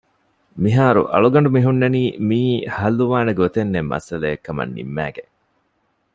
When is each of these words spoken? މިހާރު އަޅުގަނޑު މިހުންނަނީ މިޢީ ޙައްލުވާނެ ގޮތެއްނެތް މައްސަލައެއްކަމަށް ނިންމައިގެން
މިހާރު 0.61 1.01
އަޅުގަނޑު 1.13 1.49
މިހުންނަނީ 1.55 2.01
މިޢީ 2.27 2.51
ޙައްލުވާނެ 2.75 3.31
ގޮތެއްނެތް 3.39 3.89
މައްސަލައެއްކަމަށް 3.91 4.73
ނިންމައިގެން 4.75 5.31